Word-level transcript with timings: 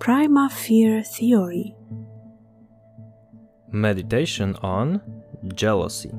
Prima 0.00 0.48
Fear 0.48 1.02
Theory 1.02 1.76
Meditation 3.70 4.56
on 4.62 5.02
jealousy. 5.54 6.10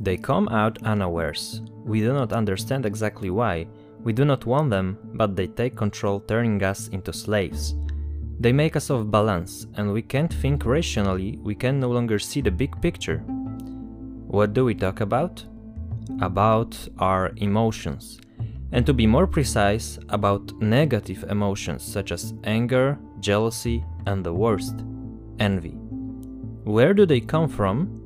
They 0.00 0.16
come 0.16 0.48
out 0.48 0.82
unawares. 0.84 1.60
We 1.84 2.00
do 2.00 2.14
not 2.14 2.32
understand 2.32 2.86
exactly 2.86 3.28
why. 3.28 3.66
We 4.02 4.14
do 4.14 4.24
not 4.24 4.46
want 4.46 4.70
them, 4.70 4.96
but 5.12 5.36
they 5.36 5.48
take 5.48 5.76
control, 5.76 6.20
turning 6.20 6.62
us 6.62 6.88
into 6.88 7.12
slaves. 7.12 7.74
They 8.40 8.54
make 8.54 8.74
us 8.74 8.88
off 8.88 9.10
balance, 9.10 9.66
and 9.74 9.92
we 9.92 10.00
can't 10.00 10.32
think 10.32 10.64
rationally, 10.64 11.38
we 11.42 11.54
can 11.54 11.78
no 11.78 11.90
longer 11.90 12.18
see 12.18 12.40
the 12.40 12.50
big 12.50 12.80
picture. 12.80 13.18
What 14.28 14.54
do 14.54 14.64
we 14.64 14.74
talk 14.74 15.02
about? 15.02 15.44
About 16.22 16.88
our 16.98 17.32
emotions. 17.36 18.18
And 18.74 18.84
to 18.86 18.92
be 18.92 19.06
more 19.06 19.28
precise, 19.28 20.00
about 20.08 20.52
negative 20.60 21.24
emotions 21.30 21.84
such 21.84 22.10
as 22.10 22.34
anger, 22.42 22.98
jealousy, 23.20 23.84
and 24.06 24.24
the 24.24 24.34
worst, 24.34 24.84
envy. 25.38 25.76
Where 26.64 26.92
do 26.92 27.06
they 27.06 27.20
come 27.20 27.48
from? 27.48 28.00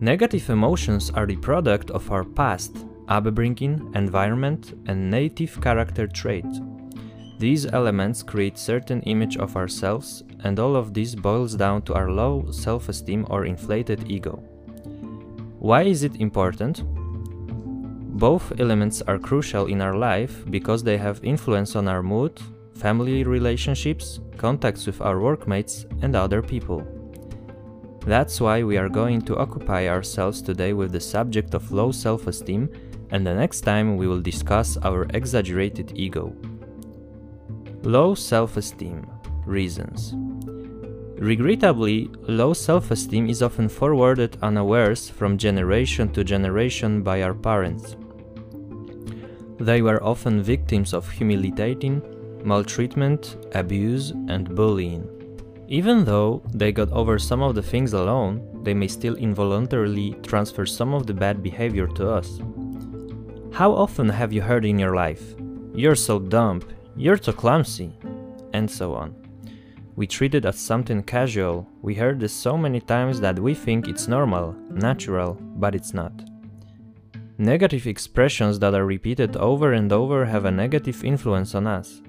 Negative 0.00 0.48
emotions 0.48 1.10
are 1.10 1.26
the 1.26 1.36
product 1.36 1.90
of 1.90 2.10
our 2.10 2.24
past, 2.24 2.86
upbringing, 3.08 3.92
environment, 3.94 4.72
and 4.86 5.10
native 5.10 5.60
character 5.60 6.06
trait. 6.06 6.46
These 7.38 7.66
elements 7.66 8.22
create 8.22 8.56
certain 8.56 9.02
image 9.02 9.36
of 9.36 9.56
ourselves, 9.56 10.22
and 10.42 10.58
all 10.58 10.74
of 10.74 10.94
this 10.94 11.14
boils 11.14 11.54
down 11.54 11.82
to 11.82 11.92
our 11.92 12.10
low 12.10 12.50
self-esteem 12.50 13.26
or 13.28 13.44
inflated 13.44 14.10
ego. 14.10 14.36
Why 15.58 15.82
is 15.82 16.02
it 16.02 16.16
important? 16.16 16.82
Both 18.14 18.60
elements 18.60 19.02
are 19.02 19.18
crucial 19.18 19.66
in 19.66 19.80
our 19.80 19.96
life 19.96 20.44
because 20.48 20.84
they 20.84 20.98
have 20.98 21.24
influence 21.24 21.74
on 21.74 21.88
our 21.88 22.00
mood, 22.00 22.40
family 22.76 23.24
relationships, 23.24 24.20
contacts 24.36 24.86
with 24.86 25.00
our 25.00 25.18
workmates, 25.18 25.84
and 26.00 26.14
other 26.14 26.40
people. 26.40 26.86
That's 28.06 28.40
why 28.40 28.62
we 28.62 28.76
are 28.76 28.88
going 28.88 29.22
to 29.22 29.36
occupy 29.36 29.88
ourselves 29.88 30.40
today 30.42 30.74
with 30.74 30.92
the 30.92 31.00
subject 31.00 31.54
of 31.54 31.72
low 31.72 31.90
self 31.90 32.28
esteem, 32.28 32.70
and 33.10 33.26
the 33.26 33.34
next 33.34 33.62
time 33.62 33.96
we 33.96 34.06
will 34.06 34.20
discuss 34.20 34.76
our 34.84 35.06
exaggerated 35.12 35.92
ego. 35.96 36.36
Low 37.82 38.14
self 38.14 38.56
esteem 38.56 39.10
Reasons 39.44 40.14
Regrettably, 41.18 42.10
low 42.28 42.52
self 42.52 42.92
esteem 42.92 43.28
is 43.28 43.42
often 43.42 43.68
forwarded 43.68 44.38
unawares 44.40 45.10
from 45.10 45.36
generation 45.36 46.12
to 46.12 46.22
generation 46.22 47.02
by 47.02 47.20
our 47.20 47.34
parents. 47.34 47.96
They 49.64 49.80
were 49.80 50.04
often 50.04 50.42
victims 50.42 50.92
of 50.92 51.08
humiliating, 51.08 52.02
maltreatment, 52.44 53.38
abuse, 53.54 54.10
and 54.28 54.54
bullying. 54.54 55.08
Even 55.68 56.04
though 56.04 56.42
they 56.52 56.70
got 56.70 56.92
over 56.92 57.18
some 57.18 57.40
of 57.40 57.54
the 57.54 57.62
things 57.62 57.94
alone, 57.94 58.42
they 58.62 58.74
may 58.74 58.88
still 58.88 59.14
involuntarily 59.14 60.16
transfer 60.22 60.66
some 60.66 60.92
of 60.92 61.06
the 61.06 61.14
bad 61.14 61.42
behavior 61.42 61.86
to 61.86 62.10
us. 62.10 62.40
How 63.54 63.72
often 63.72 64.06
have 64.10 64.34
you 64.34 64.42
heard 64.42 64.66
in 64.66 64.78
your 64.78 64.94
life, 64.94 65.34
You're 65.74 65.96
so 65.96 66.18
dumb, 66.18 66.60
you're 66.94 67.16
too 67.16 67.32
clumsy, 67.32 67.96
and 68.52 68.70
so 68.70 68.94
on? 68.94 69.14
We 69.96 70.06
treat 70.06 70.34
it 70.34 70.44
as 70.44 70.58
something 70.58 71.02
casual, 71.02 71.66
we 71.80 71.94
heard 71.94 72.20
this 72.20 72.34
so 72.34 72.58
many 72.58 72.80
times 72.80 73.18
that 73.20 73.38
we 73.38 73.54
think 73.54 73.88
it's 73.88 74.08
normal, 74.08 74.54
natural, 74.70 75.38
but 75.56 75.74
it's 75.74 75.94
not. 75.94 76.12
Negative 77.38 77.88
expressions 77.88 78.60
that 78.60 78.74
are 78.74 78.86
repeated 78.86 79.36
over 79.36 79.72
and 79.72 79.92
over 79.92 80.24
have 80.24 80.44
a 80.44 80.50
negative 80.52 81.04
influence 81.04 81.56
on 81.56 81.66
us. 81.66 82.00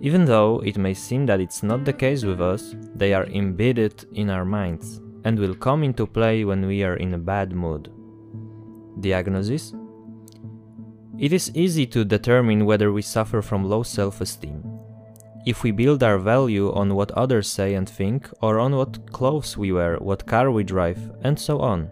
Even 0.00 0.24
though 0.24 0.58
it 0.64 0.76
may 0.76 0.92
seem 0.92 1.24
that 1.26 1.40
it's 1.40 1.62
not 1.62 1.84
the 1.84 1.92
case 1.92 2.24
with 2.24 2.40
us, 2.40 2.74
they 2.96 3.14
are 3.14 3.26
embedded 3.26 4.06
in 4.14 4.28
our 4.28 4.44
minds 4.44 5.00
and 5.24 5.38
will 5.38 5.54
come 5.54 5.84
into 5.84 6.04
play 6.04 6.44
when 6.44 6.66
we 6.66 6.82
are 6.82 6.96
in 6.96 7.14
a 7.14 7.18
bad 7.18 7.52
mood. 7.52 7.92
Diagnosis 8.98 9.72
It 11.16 11.32
is 11.32 11.54
easy 11.54 11.86
to 11.86 12.04
determine 12.04 12.66
whether 12.66 12.90
we 12.90 13.02
suffer 13.02 13.42
from 13.42 13.64
low 13.64 13.84
self 13.84 14.20
esteem. 14.20 14.64
If 15.46 15.62
we 15.62 15.70
build 15.70 16.02
our 16.02 16.18
value 16.18 16.72
on 16.72 16.96
what 16.96 17.12
others 17.12 17.48
say 17.48 17.74
and 17.74 17.88
think, 17.88 18.28
or 18.42 18.58
on 18.58 18.74
what 18.74 19.12
clothes 19.12 19.56
we 19.56 19.70
wear, 19.70 19.96
what 19.98 20.26
car 20.26 20.50
we 20.50 20.64
drive, 20.64 20.98
and 21.22 21.38
so 21.38 21.60
on. 21.60 21.88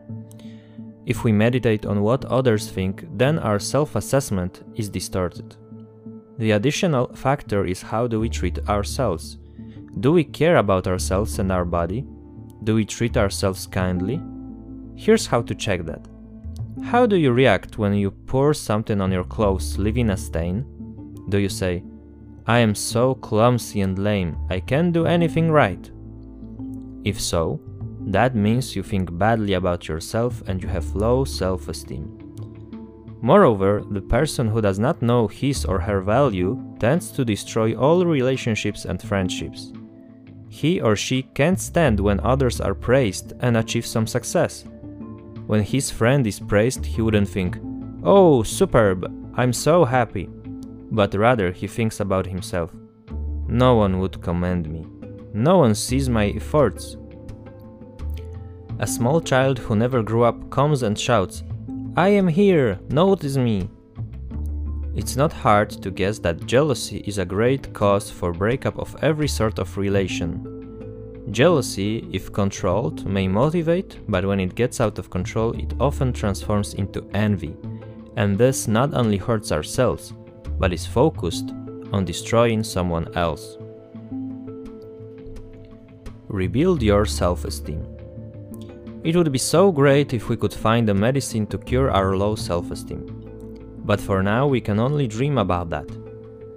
If 1.08 1.24
we 1.24 1.32
meditate 1.32 1.86
on 1.86 2.02
what 2.02 2.26
others 2.26 2.68
think, 2.68 3.06
then 3.16 3.38
our 3.38 3.58
self 3.58 3.96
assessment 3.96 4.62
is 4.74 4.90
distorted. 4.90 5.56
The 6.36 6.50
additional 6.50 7.06
factor 7.14 7.64
is 7.64 7.80
how 7.80 8.06
do 8.06 8.20
we 8.20 8.28
treat 8.28 8.58
ourselves? 8.68 9.38
Do 10.00 10.12
we 10.12 10.22
care 10.22 10.58
about 10.58 10.86
ourselves 10.86 11.38
and 11.38 11.50
our 11.50 11.64
body? 11.64 12.04
Do 12.62 12.74
we 12.74 12.84
treat 12.84 13.16
ourselves 13.16 13.66
kindly? 13.66 14.20
Here's 14.96 15.26
how 15.26 15.40
to 15.42 15.54
check 15.54 15.86
that. 15.86 16.06
How 16.84 17.06
do 17.06 17.16
you 17.16 17.32
react 17.32 17.78
when 17.78 17.94
you 17.94 18.10
pour 18.10 18.52
something 18.52 19.00
on 19.00 19.10
your 19.10 19.24
clothes, 19.24 19.78
leaving 19.78 20.10
a 20.10 20.16
stain? 20.16 20.66
Do 21.30 21.38
you 21.38 21.48
say, 21.48 21.84
I 22.46 22.58
am 22.58 22.74
so 22.74 23.14
clumsy 23.14 23.80
and 23.80 23.98
lame, 23.98 24.36
I 24.50 24.60
can't 24.60 24.92
do 24.92 25.06
anything 25.06 25.50
right? 25.50 25.90
If 27.02 27.18
so, 27.18 27.60
that 28.12 28.34
means 28.34 28.74
you 28.74 28.82
think 28.82 29.16
badly 29.16 29.54
about 29.54 29.88
yourself 29.88 30.42
and 30.46 30.62
you 30.62 30.68
have 30.68 30.94
low 30.94 31.24
self 31.24 31.68
esteem. 31.68 32.06
Moreover, 33.20 33.82
the 33.90 34.00
person 34.00 34.48
who 34.48 34.60
does 34.60 34.78
not 34.78 35.02
know 35.02 35.26
his 35.26 35.64
or 35.64 35.80
her 35.80 36.00
value 36.00 36.62
tends 36.78 37.10
to 37.12 37.24
destroy 37.24 37.74
all 37.74 38.04
relationships 38.04 38.84
and 38.84 39.02
friendships. 39.02 39.72
He 40.48 40.80
or 40.80 40.96
she 40.96 41.22
can't 41.34 41.60
stand 41.60 42.00
when 42.00 42.20
others 42.20 42.60
are 42.60 42.74
praised 42.74 43.32
and 43.40 43.56
achieve 43.56 43.86
some 43.86 44.06
success. 44.06 44.64
When 45.46 45.62
his 45.62 45.90
friend 45.90 46.26
is 46.26 46.40
praised, 46.40 46.84
he 46.86 47.02
wouldn't 47.02 47.28
think, 47.28 47.58
Oh, 48.04 48.42
superb, 48.42 49.12
I'm 49.36 49.52
so 49.52 49.84
happy 49.84 50.28
but 50.90 51.14
rather 51.14 51.52
he 51.52 51.66
thinks 51.66 52.00
about 52.00 52.26
himself. 52.26 52.72
No 53.46 53.74
one 53.74 53.98
would 54.00 54.20
commend 54.22 54.68
me. 54.70 54.86
No 55.32 55.58
one 55.58 55.74
sees 55.74 56.08
my 56.08 56.26
efforts. 56.28 56.96
A 58.80 58.86
small 58.86 59.20
child 59.20 59.58
who 59.58 59.74
never 59.74 60.04
grew 60.04 60.22
up 60.22 60.50
comes 60.50 60.84
and 60.84 60.96
shouts, 60.96 61.42
I 61.96 62.10
am 62.10 62.28
here, 62.28 62.78
notice 62.90 63.36
me. 63.36 63.68
It's 64.94 65.16
not 65.16 65.32
hard 65.32 65.70
to 65.82 65.90
guess 65.90 66.20
that 66.20 66.46
jealousy 66.46 66.98
is 67.04 67.18
a 67.18 67.24
great 67.24 67.72
cause 67.74 68.08
for 68.08 68.32
breakup 68.32 68.78
of 68.78 68.94
every 69.02 69.26
sort 69.26 69.58
of 69.58 69.76
relation. 69.76 71.26
Jealousy, 71.32 72.08
if 72.12 72.32
controlled, 72.32 73.04
may 73.04 73.26
motivate, 73.26 73.98
but 74.08 74.24
when 74.24 74.38
it 74.38 74.54
gets 74.54 74.80
out 74.80 75.00
of 75.00 75.10
control, 75.10 75.58
it 75.58 75.74
often 75.80 76.12
transforms 76.12 76.74
into 76.74 77.04
envy. 77.14 77.56
And 78.16 78.38
this 78.38 78.68
not 78.68 78.94
only 78.94 79.16
hurts 79.16 79.50
ourselves, 79.50 80.12
but 80.56 80.72
is 80.72 80.86
focused 80.86 81.50
on 81.92 82.04
destroying 82.04 82.62
someone 82.62 83.12
else. 83.16 83.58
Rebuild 86.28 86.80
your 86.80 87.06
self 87.06 87.44
esteem. 87.44 87.97
It 89.08 89.16
would 89.16 89.32
be 89.32 89.38
so 89.38 89.72
great 89.72 90.12
if 90.12 90.28
we 90.28 90.36
could 90.36 90.52
find 90.52 90.86
a 90.90 90.92
medicine 90.92 91.46
to 91.46 91.56
cure 91.56 91.90
our 91.90 92.14
low 92.14 92.34
self 92.34 92.70
esteem. 92.70 93.06
But 93.78 94.02
for 94.02 94.22
now, 94.22 94.46
we 94.46 94.60
can 94.60 94.78
only 94.78 95.06
dream 95.06 95.38
about 95.38 95.70
that. 95.70 95.88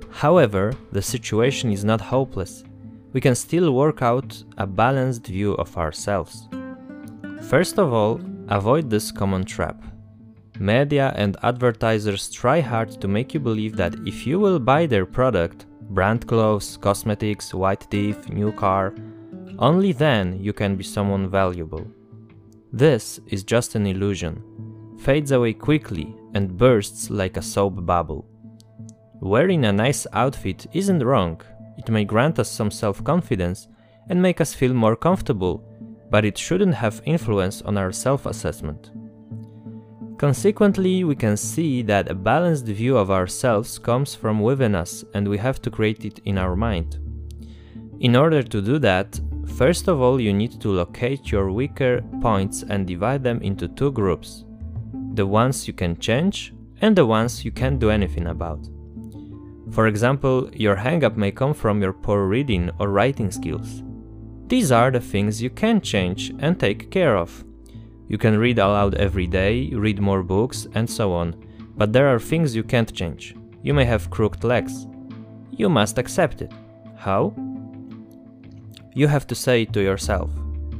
However, 0.09 0.73
the 0.91 1.01
situation 1.01 1.71
is 1.71 1.85
not 1.85 2.01
hopeless. 2.01 2.65
We 3.13 3.21
can 3.21 3.35
still 3.35 3.71
work 3.71 4.01
out 4.01 4.43
a 4.57 4.67
balanced 4.67 5.27
view 5.27 5.53
of 5.53 5.77
ourselves. 5.77 6.49
First 7.43 7.79
of 7.79 7.93
all, 7.93 8.19
avoid 8.49 8.89
this 8.89 9.13
common 9.13 9.45
trap 9.45 9.81
Media 10.59 11.13
and 11.15 11.37
advertisers 11.43 12.29
try 12.29 12.59
hard 12.59 12.99
to 12.99 13.07
make 13.07 13.33
you 13.33 13.39
believe 13.39 13.77
that 13.77 13.95
if 14.05 14.27
you 14.27 14.41
will 14.41 14.59
buy 14.59 14.85
their 14.85 15.05
product, 15.05 15.67
brand 15.91 16.27
clothes, 16.27 16.75
cosmetics, 16.81 17.53
white 17.53 17.89
teeth, 17.89 18.27
new 18.27 18.51
car, 18.51 18.93
only 19.57 19.93
then 19.93 20.37
you 20.37 20.51
can 20.51 20.75
be 20.75 20.83
someone 20.83 21.29
valuable. 21.29 21.87
This 22.73 23.19
is 23.27 23.43
just 23.43 23.75
an 23.75 23.85
illusion, 23.85 24.41
fades 24.97 25.33
away 25.33 25.51
quickly 25.51 26.15
and 26.33 26.57
bursts 26.57 27.09
like 27.09 27.35
a 27.35 27.41
soap 27.41 27.85
bubble. 27.85 28.25
Wearing 29.19 29.65
a 29.65 29.73
nice 29.73 30.07
outfit 30.13 30.67
isn't 30.71 31.03
wrong, 31.03 31.41
it 31.77 31.89
may 31.89 32.05
grant 32.05 32.39
us 32.39 32.49
some 32.49 32.71
self 32.71 33.03
confidence 33.03 33.67
and 34.07 34.21
make 34.21 34.39
us 34.39 34.53
feel 34.53 34.73
more 34.73 34.95
comfortable, 34.95 35.61
but 36.09 36.23
it 36.23 36.37
shouldn't 36.37 36.75
have 36.75 37.01
influence 37.03 37.61
on 37.61 37.77
our 37.77 37.91
self 37.91 38.25
assessment. 38.25 38.91
Consequently, 40.17 41.03
we 41.03 41.15
can 41.15 41.35
see 41.35 41.81
that 41.81 42.09
a 42.09 42.15
balanced 42.15 42.65
view 42.65 42.95
of 42.95 43.11
ourselves 43.11 43.77
comes 43.79 44.15
from 44.15 44.39
within 44.39 44.75
us 44.75 45.03
and 45.13 45.27
we 45.27 45.37
have 45.37 45.61
to 45.63 45.71
create 45.71 46.05
it 46.05 46.19
in 46.23 46.37
our 46.37 46.55
mind. 46.55 46.99
In 47.99 48.15
order 48.15 48.41
to 48.41 48.61
do 48.61 48.79
that, 48.79 49.19
first 49.61 49.87
of 49.87 50.01
all 50.01 50.19
you 50.19 50.33
need 50.33 50.59
to 50.59 50.69
locate 50.69 51.31
your 51.31 51.51
weaker 51.51 52.01
points 52.19 52.63
and 52.67 52.87
divide 52.87 53.23
them 53.23 53.39
into 53.43 53.67
two 53.67 53.91
groups. 53.91 54.43
The 55.13 55.27
ones 55.27 55.67
you 55.67 55.73
can 55.73 55.99
change 55.99 56.51
and 56.81 56.95
the 56.95 57.05
ones 57.05 57.45
you 57.45 57.51
can't 57.51 57.77
do 57.77 57.91
anything 57.91 58.25
about. 58.25 58.67
For 59.69 59.85
example, 59.85 60.49
your 60.51 60.75
hangup 60.75 61.15
may 61.15 61.31
come 61.31 61.53
from 61.53 61.79
your 61.79 61.93
poor 61.93 62.25
reading 62.25 62.71
or 62.79 62.89
writing 62.89 63.29
skills. 63.29 63.83
These 64.47 64.71
are 64.71 64.89
the 64.89 64.99
things 64.99 65.43
you 65.43 65.51
can 65.51 65.79
change 65.79 66.33
and 66.39 66.59
take 66.59 66.89
care 66.89 67.15
of. 67.15 67.45
You 68.07 68.17
can 68.17 68.39
read 68.39 68.57
aloud 68.57 68.95
every 68.95 69.27
day, 69.27 69.69
read 69.75 69.99
more 70.01 70.23
books, 70.23 70.65
and 70.73 70.89
so 70.89 71.13
on, 71.13 71.35
but 71.77 71.93
there 71.93 72.07
are 72.07 72.19
things 72.19 72.55
you 72.55 72.63
can't 72.63 72.91
change. 72.91 73.35
You 73.61 73.75
may 73.75 73.85
have 73.85 74.09
crooked 74.09 74.43
legs. 74.43 74.87
You 75.51 75.69
must 75.69 75.99
accept 75.99 76.41
it. 76.41 76.51
How? 76.97 77.35
You 78.93 79.07
have 79.07 79.25
to 79.27 79.35
say 79.35 79.65
to 79.65 79.81
yourself. 79.81 80.29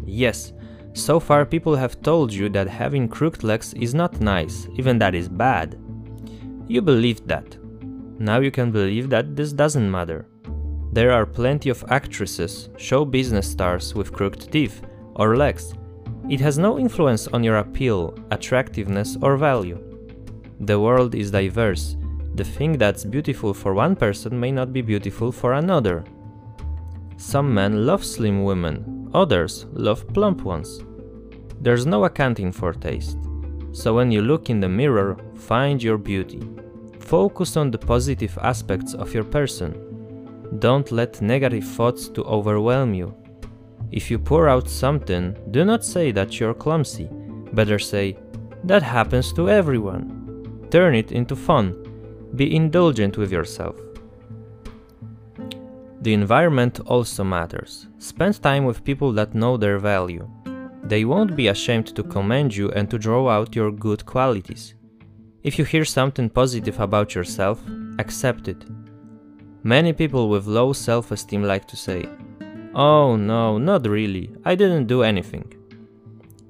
Yes, 0.06 0.54
so 0.94 1.20
far 1.20 1.46
people 1.46 1.76
have 1.76 2.02
told 2.02 2.34
you 2.34 2.50
that 2.50 2.68
having 2.68 3.08
crooked 3.08 3.44
legs 3.44 3.74
is 3.76 3.94
not 3.94 4.20
nice, 4.20 4.68
even 4.76 5.00
that 5.00 5.16
is 5.16 5.30
bad. 5.30 5.80
You 6.68 6.82
believed 6.82 7.28
that. 7.28 7.58
Now 8.20 8.40
you 8.40 8.52
can 8.52 8.72
believe 8.72 9.10
that 9.10 9.36
this 9.36 9.54
doesn't 9.54 9.90
matter. 9.90 10.28
There 10.92 11.12
are 11.12 11.26
plenty 11.26 11.70
of 11.70 11.86
actresses, 11.88 12.70
show 12.78 13.06
business 13.06 13.50
stars 13.50 13.96
with 13.96 14.12
crooked 14.12 14.52
teeth 14.52 14.82
or 15.16 15.38
legs. 15.38 15.74
It 16.30 16.42
has 16.42 16.58
no 16.58 16.78
influence 16.78 17.28
on 17.28 17.44
your 17.44 17.58
appeal, 17.58 18.14
attractiveness, 18.30 19.18
or 19.22 19.38
value. 19.38 19.80
The 20.60 20.80
world 20.80 21.16
is 21.16 21.32
diverse. 21.32 21.96
The 22.36 22.44
thing 22.44 22.78
that's 22.78 23.06
beautiful 23.06 23.54
for 23.54 23.74
one 23.74 23.96
person 23.96 24.40
may 24.40 24.52
not 24.52 24.74
be 24.74 24.82
beautiful 24.82 25.32
for 25.32 25.54
another. 25.54 26.04
Some 27.22 27.54
men 27.54 27.86
love 27.86 28.04
slim 28.04 28.44
women, 28.44 29.12
others 29.14 29.68
love 29.74 30.08
plump 30.12 30.42
ones. 30.42 30.84
There's 31.62 31.86
no 31.86 32.06
accounting 32.06 32.52
for 32.52 32.74
taste. 32.74 33.20
So 33.74 33.94
when 33.94 34.12
you 34.12 34.24
look 34.24 34.50
in 34.50 34.60
the 34.60 34.68
mirror, 34.68 35.16
find 35.36 35.82
your 35.82 36.00
beauty. 36.00 36.42
Focus 37.00 37.58
on 37.58 37.70
the 37.70 37.78
positive 37.78 38.36
aspects 38.42 38.96
of 38.96 39.14
your 39.14 39.24
person. 39.24 40.58
Don't 40.58 40.92
let 40.92 41.22
negative 41.22 41.64
thoughts 41.64 42.10
to 42.10 42.24
overwhelm 42.24 42.96
you. 42.96 43.14
If 43.92 44.10
you 44.10 44.18
pour 44.18 44.50
out 44.50 44.68
something, 44.68 45.38
do 45.52 45.64
not 45.64 45.86
say 45.86 46.12
that 46.12 46.40
you're 46.40 46.56
clumsy. 46.56 47.08
Better 47.54 47.78
say, 47.78 48.18
that 48.64 48.82
happens 48.82 49.32
to 49.34 49.48
everyone. 49.48 50.68
Turn 50.72 50.96
it 50.96 51.12
into 51.12 51.36
fun. 51.36 51.76
Be 52.36 52.56
indulgent 52.56 53.16
with 53.16 53.32
yourself. 53.32 53.76
The 56.02 56.14
environment 56.14 56.80
also 56.88 57.24
matters. 57.24 57.88
Spend 58.00 58.42
time 58.42 58.66
with 58.66 58.84
people 58.84 59.12
that 59.14 59.36
know 59.36 59.56
their 59.56 59.78
value. 59.78 60.28
They 60.84 61.06
won't 61.06 61.36
be 61.36 61.48
ashamed 61.48 61.96
to 61.96 62.04
commend 62.04 62.56
you 62.56 62.72
and 62.72 62.90
to 62.90 62.98
draw 62.98 63.30
out 63.30 63.56
your 63.56 63.72
good 63.72 64.04
qualities. 64.06 64.74
If 65.44 65.60
you 65.60 65.66
hear 65.66 65.86
something 65.86 66.30
positive 66.30 66.80
about 66.80 67.14
yourself, 67.14 67.62
accept 68.00 68.48
it. 68.48 68.66
Many 69.64 69.94
people 69.94 70.28
with 70.30 70.48
low 70.48 70.74
self 70.74 71.12
esteem 71.12 71.44
like 71.44 71.68
to 71.68 71.78
say, 71.78 72.10
Oh 72.74 73.16
no, 73.16 73.60
not 73.60 73.86
really, 73.88 74.32
I 74.44 74.56
didn't 74.56 74.88
do 74.88 75.04
anything. 75.04 75.54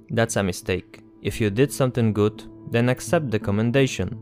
That's 0.10 0.38
a 0.38 0.44
mistake. 0.44 1.02
If 1.22 1.42
you 1.42 1.50
did 1.50 1.74
something 1.74 2.14
good, 2.14 2.44
then 2.70 2.88
accept 2.88 3.32
the 3.32 3.40
commendation. 3.40 4.18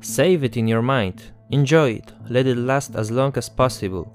Save 0.00 0.44
it 0.44 0.56
in 0.56 0.68
your 0.68 0.82
mind, 0.82 1.32
enjoy 1.50 1.90
it, 1.90 2.12
let 2.28 2.46
it 2.46 2.56
last 2.56 2.94
as 2.94 3.10
long 3.10 3.32
as 3.36 3.48
possible. 3.48 4.14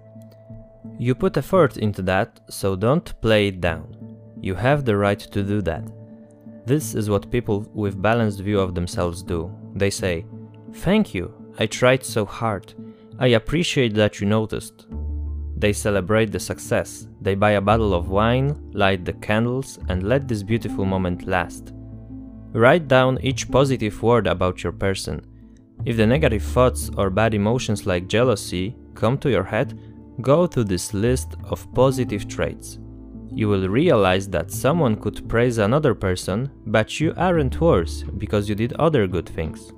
You 1.00 1.16
put 1.16 1.38
effort 1.38 1.78
into 1.78 2.02
that, 2.04 2.40
so 2.50 2.76
don't 2.76 3.20
play 3.22 3.48
it 3.48 3.62
down. 3.62 3.88
You 4.42 4.56
have 4.56 4.86
the 4.86 4.98
right 4.98 5.20
to 5.20 5.44
do 5.44 5.62
that. 5.62 5.84
This 6.66 6.96
is 6.96 7.10
what 7.10 7.32
people 7.32 7.66
with 7.74 8.02
balanced 8.02 8.40
view 8.40 8.60
of 8.60 8.74
themselves 8.74 9.22
do. 9.24 9.52
They 9.76 9.90
say, 9.90 10.26
"Thank 10.74 11.14
you. 11.14 11.34
I 11.60 11.66
tried 11.66 12.04
so 12.04 12.26
hard. 12.26 12.74
I 13.20 13.28
appreciate 13.28 13.94
that 13.96 14.20
you 14.20 14.28
noticed." 14.28 14.88
They 15.58 15.74
celebrate 15.74 16.32
the 16.32 16.40
success. 16.40 17.08
They 17.22 17.36
buy 17.36 17.52
a 17.52 17.62
bottle 17.62 17.94
of 17.94 18.10
wine, 18.10 18.56
light 18.74 19.06
the 19.06 19.14
candles, 19.14 19.80
and 19.88 20.04
let 20.04 20.28
this 20.28 20.44
beautiful 20.44 20.86
moment 20.86 21.26
last. 21.28 21.74
Write 22.54 22.88
down 22.88 23.18
each 23.22 23.50
positive 23.50 24.02
word 24.04 24.28
about 24.28 24.64
your 24.64 24.74
person. 24.74 25.22
If 25.86 25.98
the 25.98 26.06
negative 26.06 26.44
thoughts 26.44 26.90
or 26.98 27.10
bad 27.10 27.34
emotions 27.34 27.86
like 27.86 28.08
jealousy 28.08 28.76
come 28.94 29.18
to 29.20 29.30
your 29.30 29.44
head, 29.44 29.80
Go 30.22 30.46
to 30.46 30.64
this 30.64 30.94
list 30.94 31.36
of 31.46 31.72
positive 31.74 32.28
traits. 32.28 32.78
You 33.32 33.50
will 33.50 33.68
realize 33.68 34.30
that 34.30 34.52
someone 34.52 34.96
could 34.96 35.28
praise 35.28 35.58
another 35.58 35.96
person, 35.96 36.52
but 36.68 37.00
you 37.00 37.14
aren't 37.18 37.60
worse 37.60 38.04
because 38.20 38.48
you 38.48 38.54
did 38.54 38.74
other 38.74 39.08
good 39.08 39.28
things. 39.28 39.72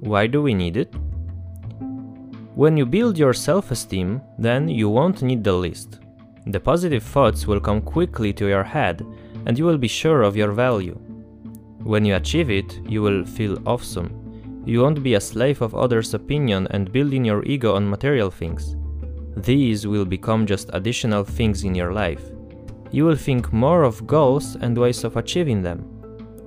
Why 0.00 0.26
do 0.26 0.40
we 0.40 0.54
need 0.54 0.78
it? 0.78 0.94
When 2.54 2.76
you 2.78 2.86
build 2.86 3.18
your 3.18 3.34
self 3.34 3.70
esteem, 3.70 4.22
then 4.38 4.66
you 4.66 4.88
won't 4.88 5.22
need 5.22 5.44
the 5.44 5.52
list. 5.52 5.98
The 6.46 6.60
positive 6.60 7.02
thoughts 7.02 7.46
will 7.46 7.60
come 7.60 7.82
quickly 7.82 8.32
to 8.32 8.48
your 8.48 8.64
head 8.64 9.06
and 9.44 9.58
you 9.58 9.66
will 9.66 9.78
be 9.78 9.88
sure 9.88 10.22
of 10.22 10.36
your 10.36 10.52
value. 10.52 10.94
When 11.82 12.04
you 12.04 12.16
achieve 12.16 12.50
it, 12.50 12.80
you 12.86 13.02
will 13.02 13.26
feel 13.26 13.58
awesome 13.66 14.19
you 14.64 14.82
won't 14.82 15.02
be 15.02 15.14
a 15.14 15.20
slave 15.20 15.62
of 15.62 15.74
others' 15.74 16.14
opinion 16.14 16.66
and 16.70 16.92
building 16.92 17.24
your 17.24 17.44
ego 17.44 17.74
on 17.74 17.88
material 17.88 18.30
things. 18.30 18.76
These 19.36 19.86
will 19.86 20.04
become 20.04 20.46
just 20.46 20.70
additional 20.72 21.24
things 21.24 21.64
in 21.64 21.74
your 21.74 21.92
life. 21.92 22.22
You 22.90 23.04
will 23.04 23.16
think 23.16 23.52
more 23.52 23.84
of 23.84 24.06
goals 24.06 24.56
and 24.56 24.76
ways 24.76 25.04
of 25.04 25.16
achieving 25.16 25.62
them. 25.62 25.84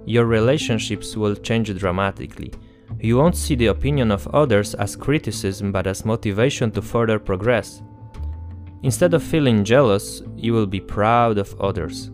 Your 0.06 0.26
relationships 0.26 1.16
will 1.16 1.36
change 1.36 1.74
dramatically. 1.78 2.52
You 3.00 3.18
won't 3.18 3.38
see 3.38 3.56
the 3.56 3.68
opinion 3.68 4.12
of 4.12 4.28
others 4.28 4.76
as 4.76 4.96
criticism 4.96 5.72
but 5.72 5.88
as 5.88 6.06
motivation 6.06 6.72
to 6.72 6.82
further 6.82 7.20
progress. 7.20 7.82
Instead 8.84 9.14
of 9.14 9.24
feeling 9.24 9.64
jealous, 9.64 10.22
you 10.36 10.52
will 10.52 10.68
be 10.68 10.82
proud 10.82 11.38
of 11.38 11.60
others. 11.62 12.12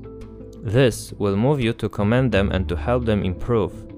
This 0.61 1.11
will 1.13 1.35
move 1.35 1.59
you 1.59 1.73
to 1.73 1.89
commend 1.89 2.31
them 2.31 2.51
and 2.51 2.69
to 2.69 2.75
help 2.75 3.05
them 3.05 3.23
improve. 3.23 3.88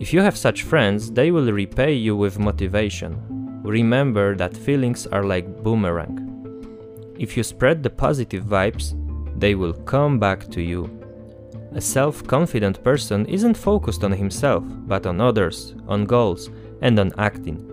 If 0.00 0.12
you 0.12 0.20
have 0.20 0.36
such 0.36 0.62
friends, 0.62 1.10
they 1.10 1.32
will 1.32 1.50
repay 1.52 1.94
you 1.94 2.16
with 2.16 2.38
motivation. 2.38 3.20
Remember 3.64 4.36
that 4.36 4.56
feelings 4.56 5.08
are 5.08 5.24
like 5.24 5.60
boomerang. 5.62 6.24
If 7.18 7.36
you 7.36 7.42
spread 7.42 7.82
the 7.82 7.90
positive 7.90 8.44
vibes, 8.44 8.94
they 9.40 9.56
will 9.56 9.72
come 9.72 10.20
back 10.20 10.48
to 10.50 10.62
you. 10.62 10.88
A 11.74 11.80
self 11.80 12.24
confident 12.26 12.82
person 12.84 13.26
isn't 13.26 13.56
focused 13.56 14.04
on 14.04 14.12
himself, 14.12 14.62
but 14.86 15.04
on 15.04 15.20
others, 15.20 15.74
on 15.88 16.04
goals, 16.06 16.48
and 16.80 16.96
on 16.98 17.12
acting. 17.18 17.64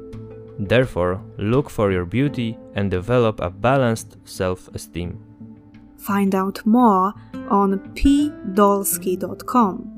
Therefore, 0.60 1.22
look 1.38 1.70
for 1.70 1.92
your 1.92 2.06
beauty 2.06 2.58
and 2.74 2.90
develop 2.90 3.40
a 3.40 3.52
balanced 3.52 4.18
self 4.26 4.68
esteem. 4.74 5.24
Find 5.98 6.34
out 6.36 6.66
more 6.66 7.14
on 7.50 7.80
pdolsky.com. 7.96 9.95